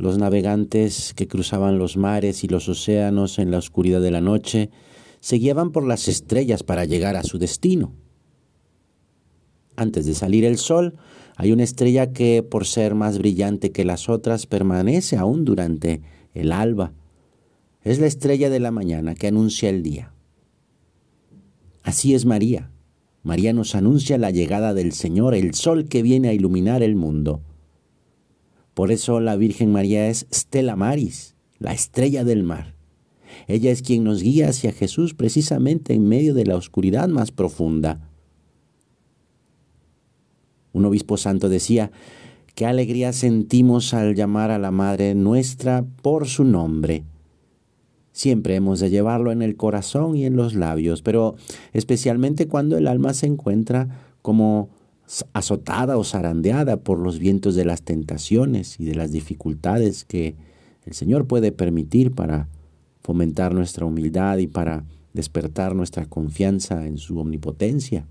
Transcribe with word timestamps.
los 0.00 0.16
navegantes 0.16 1.12
que 1.14 1.28
cruzaban 1.28 1.78
los 1.78 1.96
mares 1.96 2.42
y 2.42 2.48
los 2.48 2.68
océanos 2.68 3.38
en 3.38 3.50
la 3.50 3.58
oscuridad 3.58 4.00
de 4.00 4.10
la 4.10 4.22
noche 4.22 4.70
se 5.20 5.36
guiaban 5.36 5.72
por 5.72 5.86
las 5.86 6.08
estrellas 6.08 6.62
para 6.62 6.86
llegar 6.86 7.16
a 7.16 7.22
su 7.22 7.38
destino. 7.38 7.92
Antes 9.76 10.06
de 10.06 10.14
salir 10.14 10.46
el 10.46 10.56
sol, 10.56 10.94
hay 11.36 11.52
una 11.52 11.64
estrella 11.64 12.12
que, 12.12 12.42
por 12.42 12.66
ser 12.66 12.94
más 12.94 13.18
brillante 13.18 13.72
que 13.72 13.84
las 13.84 14.08
otras, 14.08 14.46
permanece 14.46 15.16
aún 15.16 15.44
durante 15.44 16.00
el 16.32 16.52
alba. 16.52 16.92
Es 17.82 17.98
la 17.98 18.06
estrella 18.06 18.48
de 18.48 18.60
la 18.60 18.70
mañana 18.70 19.14
que 19.14 19.28
anuncia 19.28 19.68
el 19.68 19.82
día. 19.82 20.14
Así 21.82 22.14
es 22.14 22.24
María. 22.24 22.70
María 23.22 23.52
nos 23.52 23.74
anuncia 23.74 24.16
la 24.16 24.30
llegada 24.30 24.72
del 24.72 24.92
Señor, 24.92 25.34
el 25.34 25.54
sol 25.54 25.88
que 25.88 26.02
viene 26.02 26.28
a 26.28 26.32
iluminar 26.32 26.82
el 26.82 26.96
mundo. 26.96 27.42
Por 28.80 28.92
eso 28.92 29.20
la 29.20 29.36
Virgen 29.36 29.72
María 29.72 30.08
es 30.08 30.26
Stella 30.32 30.74
Maris, 30.74 31.34
la 31.58 31.74
estrella 31.74 32.24
del 32.24 32.44
mar. 32.44 32.76
Ella 33.46 33.70
es 33.70 33.82
quien 33.82 34.04
nos 34.04 34.22
guía 34.22 34.48
hacia 34.48 34.72
Jesús 34.72 35.12
precisamente 35.12 35.92
en 35.92 36.08
medio 36.08 36.32
de 36.32 36.46
la 36.46 36.56
oscuridad 36.56 37.06
más 37.10 37.30
profunda. 37.30 38.00
Un 40.72 40.86
obispo 40.86 41.18
santo 41.18 41.50
decía, 41.50 41.92
qué 42.54 42.64
alegría 42.64 43.12
sentimos 43.12 43.92
al 43.92 44.14
llamar 44.14 44.50
a 44.50 44.58
la 44.58 44.70
Madre 44.70 45.14
nuestra 45.14 45.84
por 46.00 46.26
su 46.26 46.44
nombre. 46.44 47.04
Siempre 48.12 48.54
hemos 48.54 48.80
de 48.80 48.88
llevarlo 48.88 49.30
en 49.30 49.42
el 49.42 49.56
corazón 49.56 50.16
y 50.16 50.24
en 50.24 50.36
los 50.36 50.54
labios, 50.54 51.02
pero 51.02 51.34
especialmente 51.74 52.48
cuando 52.48 52.78
el 52.78 52.86
alma 52.86 53.12
se 53.12 53.26
encuentra 53.26 54.00
como 54.22 54.70
azotada 55.32 55.96
o 55.96 56.04
zarandeada 56.04 56.76
por 56.76 56.98
los 56.98 57.18
vientos 57.18 57.54
de 57.54 57.64
las 57.64 57.82
tentaciones 57.82 58.78
y 58.78 58.84
de 58.84 58.94
las 58.94 59.10
dificultades 59.10 60.04
que 60.04 60.36
el 60.86 60.94
Señor 60.94 61.26
puede 61.26 61.52
permitir 61.52 62.12
para 62.12 62.48
fomentar 63.02 63.54
nuestra 63.54 63.86
humildad 63.86 64.38
y 64.38 64.46
para 64.46 64.84
despertar 65.12 65.74
nuestra 65.74 66.06
confianza 66.06 66.86
en 66.86 66.98
su 66.98 67.18
omnipotencia. 67.18 68.06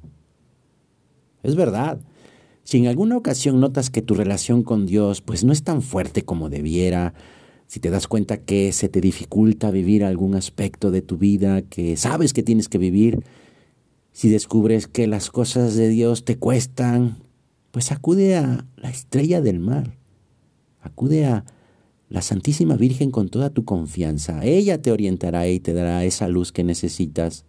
Es 1.41 1.55
verdad, 1.55 1.99
si 2.63 2.77
en 2.79 2.87
alguna 2.87 3.17
ocasión 3.17 3.59
notas 3.59 3.89
que 3.89 4.01
tu 4.01 4.13
relación 4.13 4.63
con 4.63 4.85
Dios 4.85 5.21
pues 5.21 5.43
no 5.43 5.53
es 5.53 5.63
tan 5.63 5.81
fuerte 5.81 6.23
como 6.23 6.49
debiera, 6.49 7.13
si 7.67 7.79
te 7.79 7.89
das 7.89 8.07
cuenta 8.07 8.37
que 8.37 8.71
se 8.71 8.89
te 8.89 8.99
dificulta 8.99 9.71
vivir 9.71 10.03
algún 10.03 10.35
aspecto 10.35 10.91
de 10.91 11.01
tu 11.01 11.17
vida 11.17 11.61
que 11.61 11.95
sabes 11.97 12.33
que 12.33 12.43
tienes 12.43 12.67
que 12.67 12.77
vivir, 12.77 13.23
si 14.19 14.27
descubres 14.27 14.89
que 14.89 15.07
las 15.07 15.29
cosas 15.29 15.75
de 15.75 15.87
Dios 15.87 16.25
te 16.25 16.37
cuestan, 16.37 17.19
pues 17.71 17.93
acude 17.93 18.35
a 18.35 18.65
la 18.75 18.89
estrella 18.89 19.39
del 19.39 19.61
mar. 19.61 19.95
Acude 20.81 21.25
a 21.25 21.45
la 22.09 22.21
Santísima 22.21 22.75
Virgen 22.75 23.11
con 23.11 23.29
toda 23.29 23.49
tu 23.49 23.63
confianza. 23.63 24.43
Ella 24.43 24.81
te 24.81 24.91
orientará 24.91 25.47
y 25.47 25.61
te 25.61 25.71
dará 25.71 26.03
esa 26.03 26.27
luz 26.27 26.51
que 26.51 26.65
necesitas. 26.65 27.45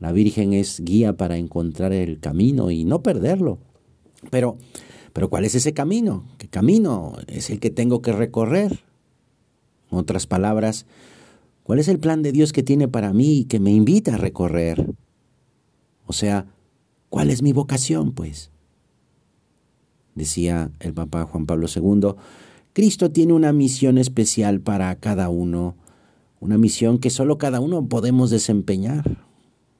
La 0.00 0.10
Virgen 0.10 0.52
es 0.52 0.80
guía 0.80 1.16
para 1.16 1.36
encontrar 1.36 1.92
el 1.92 2.18
camino 2.18 2.72
y 2.72 2.84
no 2.84 3.04
perderlo. 3.04 3.60
Pero, 4.32 4.58
pero 5.12 5.30
¿cuál 5.30 5.44
es 5.44 5.54
ese 5.54 5.72
camino? 5.72 6.24
¿Qué 6.38 6.48
camino 6.48 7.12
es 7.28 7.50
el 7.50 7.60
que 7.60 7.70
tengo 7.70 8.02
que 8.02 8.10
recorrer? 8.10 8.80
En 9.92 9.98
otras 9.98 10.26
palabras, 10.26 10.86
¿cuál 11.62 11.78
es 11.78 11.86
el 11.86 12.00
plan 12.00 12.24
de 12.24 12.32
Dios 12.32 12.52
que 12.52 12.64
tiene 12.64 12.88
para 12.88 13.12
mí 13.12 13.38
y 13.38 13.44
que 13.44 13.60
me 13.60 13.70
invita 13.70 14.14
a 14.14 14.18
recorrer? 14.18 14.84
O 16.06 16.12
sea, 16.12 16.46
¿cuál 17.08 17.30
es 17.30 17.42
mi 17.42 17.52
vocación, 17.52 18.12
pues? 18.12 18.50
Decía 20.14 20.70
el 20.80 20.94
Papa 20.94 21.24
Juan 21.24 21.46
Pablo 21.46 21.66
II, 21.74 22.14
Cristo 22.72 23.10
tiene 23.10 23.32
una 23.32 23.52
misión 23.52 23.98
especial 23.98 24.60
para 24.60 24.94
cada 24.96 25.28
uno, 25.28 25.76
una 26.40 26.58
misión 26.58 26.98
que 26.98 27.10
solo 27.10 27.38
cada 27.38 27.60
uno 27.60 27.88
podemos 27.88 28.30
desempeñar. 28.30 29.24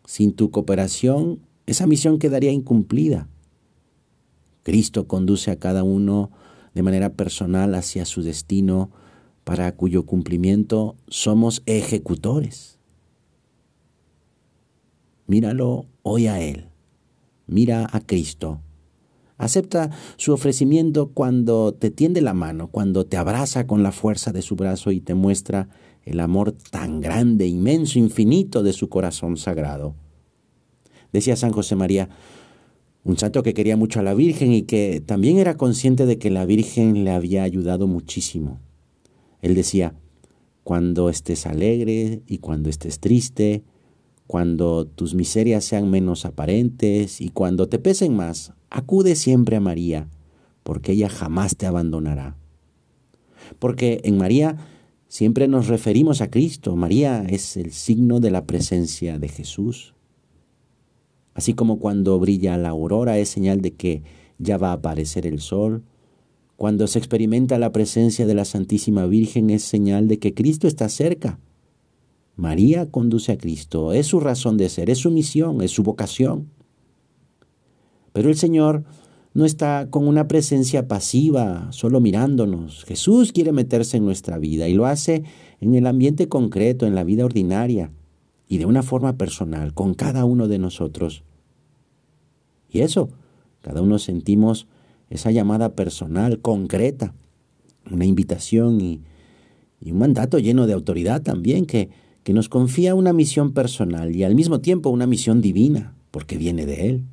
Sin 0.04 0.32
tu 0.32 0.50
cooperación, 0.50 1.40
esa 1.66 1.86
misión 1.86 2.18
quedaría 2.18 2.52
incumplida. 2.52 3.28
Cristo 4.62 5.06
conduce 5.06 5.50
a 5.50 5.58
cada 5.58 5.84
uno 5.84 6.30
de 6.74 6.82
manera 6.82 7.14
personal 7.14 7.74
hacia 7.74 8.04
su 8.04 8.22
destino, 8.22 8.90
para 9.44 9.70
cuyo 9.76 10.06
cumplimiento 10.06 10.96
somos 11.06 11.62
ejecutores. 11.66 12.75
Míralo 15.26 15.86
hoy 16.02 16.26
a 16.26 16.40
Él. 16.40 16.68
Mira 17.46 17.88
a 17.90 18.00
Cristo. 18.00 18.60
Acepta 19.38 19.90
su 20.16 20.32
ofrecimiento 20.32 21.10
cuando 21.12 21.74
te 21.74 21.90
tiende 21.90 22.22
la 22.22 22.32
mano, 22.32 22.68
cuando 22.68 23.04
te 23.06 23.16
abraza 23.16 23.66
con 23.66 23.82
la 23.82 23.92
fuerza 23.92 24.32
de 24.32 24.42
su 24.42 24.56
brazo 24.56 24.92
y 24.92 25.00
te 25.00 25.14
muestra 25.14 25.68
el 26.04 26.20
amor 26.20 26.52
tan 26.52 27.00
grande, 27.00 27.46
inmenso, 27.46 27.98
infinito 27.98 28.62
de 28.62 28.72
su 28.72 28.88
corazón 28.88 29.36
sagrado. 29.36 29.94
Decía 31.12 31.36
San 31.36 31.52
José 31.52 31.76
María, 31.76 32.08
un 33.04 33.18
santo 33.18 33.42
que 33.42 33.54
quería 33.54 33.76
mucho 33.76 34.00
a 34.00 34.02
la 34.02 34.14
Virgen 34.14 34.52
y 34.52 34.62
que 34.62 35.02
también 35.04 35.38
era 35.38 35.56
consciente 35.56 36.06
de 36.06 36.18
que 36.18 36.30
la 36.30 36.46
Virgen 36.46 37.04
le 37.04 37.10
había 37.10 37.42
ayudado 37.42 37.86
muchísimo. 37.86 38.58
Él 39.42 39.54
decía, 39.54 39.94
cuando 40.64 41.10
estés 41.10 41.46
alegre 41.46 42.22
y 42.26 42.38
cuando 42.38 42.70
estés 42.70 43.00
triste, 43.00 43.62
cuando 44.26 44.86
tus 44.86 45.14
miserias 45.14 45.64
sean 45.64 45.90
menos 45.90 46.24
aparentes 46.24 47.20
y 47.20 47.28
cuando 47.28 47.68
te 47.68 47.78
pesen 47.78 48.16
más, 48.16 48.52
acude 48.70 49.14
siempre 49.14 49.56
a 49.56 49.60
María, 49.60 50.08
porque 50.62 50.92
ella 50.92 51.08
jamás 51.08 51.56
te 51.56 51.66
abandonará. 51.66 52.36
Porque 53.58 54.00
en 54.02 54.18
María 54.18 54.56
siempre 55.06 55.46
nos 55.46 55.68
referimos 55.68 56.20
a 56.20 56.30
Cristo. 56.30 56.74
María 56.74 57.24
es 57.28 57.56
el 57.56 57.72
signo 57.72 58.18
de 58.18 58.32
la 58.32 58.46
presencia 58.46 59.18
de 59.18 59.28
Jesús. 59.28 59.94
Así 61.34 61.54
como 61.54 61.78
cuando 61.78 62.18
brilla 62.18 62.56
la 62.56 62.70
aurora 62.70 63.18
es 63.18 63.28
señal 63.28 63.60
de 63.60 63.74
que 63.74 64.02
ya 64.38 64.58
va 64.58 64.70
a 64.70 64.74
aparecer 64.74 65.26
el 65.26 65.40
sol, 65.40 65.84
cuando 66.56 66.86
se 66.86 66.98
experimenta 66.98 67.58
la 67.58 67.70
presencia 67.70 68.26
de 68.26 68.34
la 68.34 68.44
Santísima 68.44 69.06
Virgen 69.06 69.50
es 69.50 69.62
señal 69.62 70.08
de 70.08 70.18
que 70.18 70.34
Cristo 70.34 70.66
está 70.66 70.88
cerca 70.88 71.38
María 72.36 72.90
conduce 72.90 73.32
a 73.32 73.38
Cristo, 73.38 73.92
es 73.92 74.06
su 74.06 74.20
razón 74.20 74.58
de 74.58 74.68
ser, 74.68 74.90
es 74.90 74.98
su 74.98 75.10
misión, 75.10 75.62
es 75.62 75.70
su 75.70 75.82
vocación. 75.82 76.50
Pero 78.12 78.28
el 78.28 78.36
Señor 78.36 78.84
no 79.32 79.44
está 79.44 79.88
con 79.90 80.06
una 80.06 80.28
presencia 80.28 80.86
pasiva, 80.86 81.70
solo 81.72 82.00
mirándonos. 82.00 82.84
Jesús 82.84 83.32
quiere 83.32 83.52
meterse 83.52 83.96
en 83.96 84.04
nuestra 84.04 84.38
vida 84.38 84.68
y 84.68 84.74
lo 84.74 84.86
hace 84.86 85.24
en 85.60 85.74
el 85.74 85.86
ambiente 85.86 86.28
concreto, 86.28 86.86
en 86.86 86.94
la 86.94 87.04
vida 87.04 87.24
ordinaria 87.24 87.90
y 88.48 88.58
de 88.58 88.66
una 88.66 88.82
forma 88.82 89.16
personal, 89.16 89.74
con 89.74 89.94
cada 89.94 90.24
uno 90.24 90.46
de 90.48 90.58
nosotros. 90.58 91.24
Y 92.70 92.80
eso, 92.80 93.08
cada 93.62 93.82
uno 93.82 93.98
sentimos 93.98 94.66
esa 95.10 95.30
llamada 95.30 95.74
personal, 95.74 96.40
concreta, 96.40 97.14
una 97.90 98.04
invitación 98.04 98.80
y, 98.80 99.00
y 99.80 99.92
un 99.92 99.98
mandato 99.98 100.38
lleno 100.38 100.66
de 100.66 100.72
autoridad 100.72 101.22
también 101.22 101.66
que 101.66 101.90
que 102.26 102.32
nos 102.32 102.48
confía 102.48 102.96
una 102.96 103.12
misión 103.12 103.52
personal 103.52 104.16
y 104.16 104.24
al 104.24 104.34
mismo 104.34 104.60
tiempo 104.60 104.90
una 104.90 105.06
misión 105.06 105.40
divina, 105.40 105.94
porque 106.10 106.36
viene 106.36 106.66
de 106.66 106.88
Él. 106.88 107.04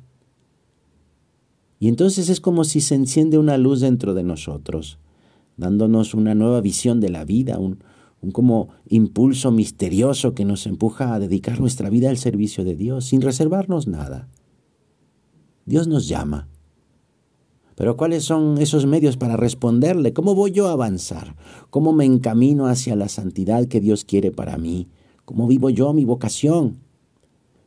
Y 1.78 1.86
entonces 1.86 2.28
es 2.28 2.40
como 2.40 2.64
si 2.64 2.80
se 2.80 2.96
enciende 2.96 3.38
una 3.38 3.56
luz 3.56 3.78
dentro 3.78 4.14
de 4.14 4.24
nosotros, 4.24 4.98
dándonos 5.56 6.14
una 6.14 6.34
nueva 6.34 6.60
visión 6.60 6.98
de 6.98 7.10
la 7.10 7.24
vida, 7.24 7.60
un, 7.60 7.78
un 8.22 8.32
como 8.32 8.70
impulso 8.88 9.52
misterioso 9.52 10.34
que 10.34 10.44
nos 10.44 10.66
empuja 10.66 11.14
a 11.14 11.20
dedicar 11.20 11.60
nuestra 11.60 11.90
vida 11.90 12.10
al 12.10 12.18
servicio 12.18 12.64
de 12.64 12.74
Dios 12.74 13.04
sin 13.04 13.20
reservarnos 13.20 13.86
nada. 13.86 14.28
Dios 15.64 15.86
nos 15.86 16.08
llama. 16.08 16.48
Pero 17.76 17.96
¿cuáles 17.96 18.24
son 18.24 18.58
esos 18.58 18.84
medios 18.86 19.16
para 19.16 19.36
responderle? 19.36 20.12
¿Cómo 20.12 20.34
voy 20.34 20.50
yo 20.50 20.66
a 20.66 20.72
avanzar? 20.72 21.36
¿Cómo 21.70 21.92
me 21.92 22.04
encamino 22.04 22.66
hacia 22.66 22.96
la 22.96 23.08
santidad 23.08 23.66
que 23.66 23.80
Dios 23.80 24.04
quiere 24.04 24.32
para 24.32 24.58
mí? 24.58 24.88
¿Cómo 25.24 25.46
vivo 25.46 25.70
yo 25.70 25.92
mi 25.92 26.04
vocación? 26.04 26.78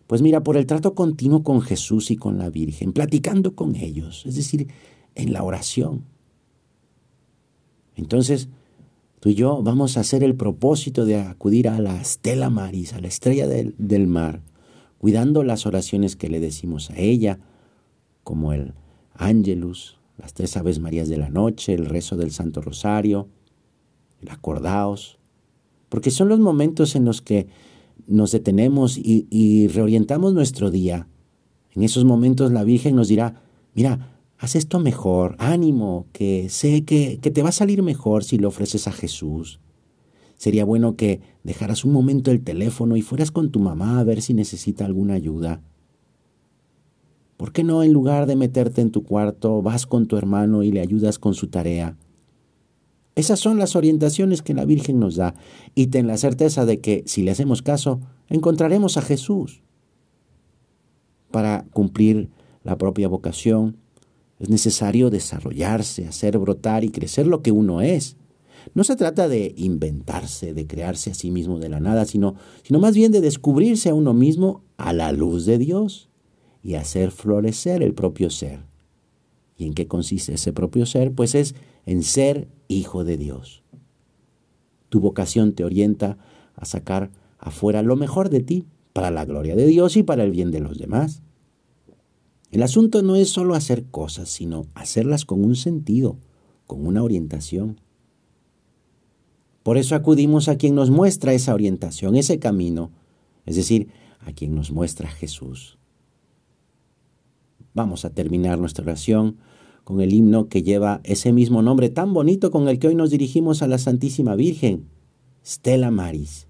Pues 0.08 0.22
mira, 0.22 0.44
por 0.44 0.58
el 0.58 0.66
trato 0.66 0.96
continuo 0.96 1.44
con 1.44 1.62
Jesús 1.62 2.12
y 2.12 2.16
con 2.16 2.38
la 2.38 2.50
Virgen, 2.50 2.94
platicando 2.94 3.56
con 3.56 3.76
ellos, 3.76 4.26
es 4.26 4.36
decir, 4.36 4.68
en 5.16 5.34
la 5.34 5.44
oración. 5.44 6.06
Entonces, 7.96 8.48
Tú 9.20 9.30
y 9.30 9.36
yo 9.36 9.64
vamos 9.64 9.98
a 9.98 10.02
hacer 10.02 10.24
el 10.24 10.36
propósito 10.36 11.04
de 11.04 11.16
acudir 11.16 11.68
a 11.70 11.80
la 11.80 12.04
Stella 12.04 12.52
Maris, 12.52 12.94
a 12.94 13.02
la 13.02 13.08
estrella 13.08 13.48
del, 13.48 13.74
del 13.80 14.06
mar, 14.06 14.42
cuidando 15.00 15.44
las 15.44 15.66
oraciones 15.66 16.16
que 16.16 16.30
le 16.30 16.40
decimos 16.40 16.92
a 16.92 16.98
ella, 17.00 17.40
como 18.24 18.54
el 18.54 18.74
Angelus, 19.16 19.98
las 20.18 20.36
tres 20.36 20.56
Aves 20.56 20.80
Marías 20.80 21.10
de 21.10 21.18
la 21.18 21.30
noche, 21.30 21.74
el 21.74 21.88
rezo 21.88 22.16
del 22.16 22.32
Santo 22.32 22.62
Rosario, 22.62 23.28
el 24.22 24.30
acordaos, 24.30 25.18
porque 25.90 26.12
son 26.12 26.30
los 26.30 26.40
momentos 26.40 26.96
en 26.96 27.06
los 27.06 27.22
que 27.22 27.48
nos 28.08 28.32
detenemos 28.32 28.98
y, 28.98 29.68
reorientamos 29.68 30.34
nuestro 30.34 30.72
día. 30.72 31.08
En 31.72 31.84
esos 31.84 32.06
momentos 32.06 32.52
la 32.52 32.64
Virgen 32.64 32.96
nos 32.96 33.08
dirá, 33.08 33.42
mira, 33.74 34.18
haz 34.38 34.56
esto 34.56 34.80
mejor, 34.80 35.36
ánimo, 35.40 36.08
que 36.12 36.50
sé 36.50 36.84
que, 36.86 37.20
que 37.22 37.32
te 37.32 37.44
va 37.44 37.50
a 37.50 37.54
salir 37.54 37.84
mejor 37.84 38.24
si 38.24 38.38
lo 38.38 38.48
ofreces 38.48 38.88
a 38.88 38.92
Jesús. 38.92 39.60
Sería 40.38 40.66
bueno 40.66 40.96
que 40.96 41.22
dejaras 41.44 41.84
un 41.84 41.92
momento 41.92 42.32
el 42.32 42.44
teléfono 42.44 42.96
y 42.96 43.02
fueras 43.02 43.32
con 43.32 43.52
tu 43.52 43.60
mamá 43.60 44.00
a 44.00 44.04
ver 44.04 44.22
si 44.22 44.34
necesita 44.34 44.86
alguna 44.86 45.16
ayuda. 45.16 45.62
¿Por 47.38 47.52
qué 47.52 47.64
no 47.64 47.84
en 47.84 47.94
lugar 47.94 48.26
de 48.26 48.36
meterte 48.36 48.82
en 48.82 48.92
tu 48.92 49.04
cuarto 49.04 49.62
vas 49.62 49.86
con 49.86 50.08
tu 50.08 50.18
hermano 50.18 50.64
y 50.64 50.72
le 50.72 50.82
ayudas 50.82 51.20
con 51.20 51.34
su 51.34 51.48
tarea? 51.48 51.98
Esas 53.18 53.40
son 53.40 53.58
las 53.58 53.76
orientaciones 53.76 54.44
que 54.44 54.54
la 54.54 54.64
Virgen 54.64 55.00
nos 55.00 55.16
da 55.16 55.34
y 55.74 55.88
ten 55.88 56.06
la 56.06 56.18
certeza 56.18 56.68
de 56.68 56.82
que 56.82 57.02
si 57.08 57.24
le 57.24 57.32
hacemos 57.32 57.64
caso, 57.64 58.00
encontraremos 58.30 58.96
a 58.96 59.02
Jesús. 59.02 59.64
Para 61.32 61.66
cumplir 61.74 62.30
la 62.64 62.78
propia 62.78 63.08
vocación, 63.08 63.78
es 64.38 64.52
necesario 64.52 65.10
desarrollarse, 65.10 66.06
hacer 66.06 66.38
brotar 66.38 66.84
y 66.84 66.90
crecer 66.90 67.26
lo 67.26 67.42
que 67.42 67.52
uno 67.52 67.82
es. 67.82 68.18
No 68.76 68.84
se 68.84 68.96
trata 68.96 69.28
de 69.28 69.52
inventarse, 69.58 70.54
de 70.54 70.68
crearse 70.68 71.10
a 71.10 71.16
sí 71.16 71.32
mismo 71.32 71.58
de 71.58 71.70
la 71.70 71.80
nada, 71.80 72.06
sino, 72.06 72.36
sino 72.62 72.80
más 72.80 72.94
bien 72.94 73.12
de 73.12 73.22
descubrirse 73.22 73.90
a 73.90 73.96
uno 73.96 74.14
mismo 74.14 74.62
a 74.78 74.94
la 74.94 75.12
luz 75.12 75.48
de 75.48 75.58
Dios 75.58 76.12
y 76.62 76.76
hacer 76.76 77.10
florecer 77.10 77.82
el 77.82 77.96
propio 77.96 78.30
ser. 78.30 78.60
¿Y 79.58 79.66
en 79.66 79.74
qué 79.74 79.88
consiste 79.88 80.36
ese 80.36 80.54
propio 80.54 80.86
ser? 80.86 81.14
Pues 81.14 81.34
es 81.34 81.56
en 81.88 82.04
ser 82.04 82.48
hijo 82.68 83.04
de 83.04 83.18
Dios. 83.18 83.64
Tu 84.90 85.00
vocación 85.00 85.54
te 85.54 85.64
orienta 85.64 86.18
a 86.56 86.66
sacar 86.66 87.12
afuera 87.40 87.82
lo 87.82 87.96
mejor 87.96 88.30
de 88.30 88.42
ti, 88.42 88.66
para 88.98 89.12
la 89.12 89.26
gloria 89.26 89.56
de 89.56 89.68
Dios 89.68 89.96
y 89.96 90.02
para 90.02 90.24
el 90.24 90.32
bien 90.32 90.50
de 90.50 90.60
los 90.60 90.80
demás. 90.80 91.22
El 92.50 92.64
asunto 92.64 93.04
no 93.04 93.16
es 93.16 93.30
solo 93.30 93.54
hacer 93.54 93.86
cosas, 93.86 94.28
sino 94.28 94.66
hacerlas 94.74 95.24
con 95.24 95.44
un 95.46 95.56
sentido, 95.56 96.18
con 96.66 96.88
una 96.88 97.04
orientación. 97.04 97.80
Por 99.62 99.78
eso 99.78 99.94
acudimos 99.94 100.48
a 100.48 100.58
quien 100.58 100.74
nos 100.74 100.90
muestra 100.90 101.34
esa 101.34 101.54
orientación, 101.54 102.16
ese 102.16 102.40
camino, 102.40 102.90
es 103.46 103.56
decir, 103.56 103.90
a 104.22 104.32
quien 104.32 104.56
nos 104.56 104.72
muestra 104.72 105.10
Jesús. 105.10 105.78
Vamos 107.76 108.04
a 108.04 108.10
terminar 108.10 108.58
nuestra 108.58 108.84
oración 108.84 109.38
con 109.88 110.02
el 110.02 110.14
himno 110.14 110.50
que 110.50 110.64
lleva 110.64 111.00
ese 111.06 111.32
mismo 111.32 111.62
nombre 111.62 111.88
tan 111.88 112.14
bonito 112.14 112.52
con 112.52 112.68
el 112.68 112.78
que 112.78 112.90
hoy 112.90 112.96
nos 112.96 113.10
dirigimos 113.10 113.62
a 113.62 113.68
la 113.68 113.78
Santísima 113.78 114.36
Virgen, 114.36 114.90
Stella 115.46 115.92
Maris. 115.92 116.50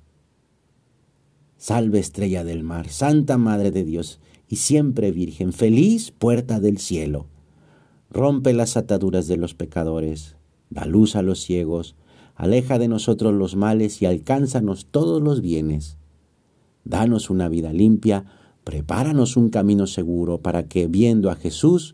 Salve 1.56 2.00
estrella 2.00 2.44
del 2.44 2.64
mar, 2.64 2.90
Santa 2.90 3.38
Madre 3.38 3.70
de 3.70 3.84
Dios, 3.84 4.20
y 4.48 4.56
siempre 4.56 5.12
Virgen, 5.12 5.54
feliz 5.54 6.10
puerta 6.10 6.60
del 6.60 6.80
cielo. 6.80 7.28
Rompe 8.10 8.54
las 8.54 8.76
ataduras 8.76 9.28
de 9.28 9.38
los 9.38 9.54
pecadores, 9.54 10.36
da 10.72 10.88
luz 10.88 11.16
a 11.16 11.22
los 11.22 11.40
ciegos, 11.40 11.96
aleja 12.34 12.80
de 12.80 12.88
nosotros 12.88 13.36
los 13.36 13.56
males 13.56 14.02
y 14.02 14.08
alcánzanos 14.08 14.88
todos 14.90 15.22
los 15.22 15.42
bienes. 15.42 16.00
Danos 16.86 17.30
una 17.30 17.50
vida 17.50 17.72
limpia, 17.72 18.26
prepáranos 18.64 19.38
un 19.38 19.50
camino 19.50 19.86
seguro 19.86 20.40
para 20.40 20.68
que, 20.68 20.88
viendo 20.88 21.30
a 21.30 21.36
Jesús, 21.36 21.94